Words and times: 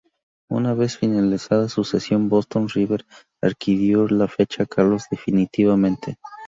Una 0.49 0.73
vez 0.73 0.97
finalizada 0.97 1.69
su 1.69 1.83
cesión, 1.83 2.27
Boston 2.27 2.67
River 2.69 3.05
adquirió 3.39 4.07
la 4.07 4.27
ficha 4.27 4.63
de 4.63 4.67
Carlos 4.67 5.03
definitivamente. 5.11 6.17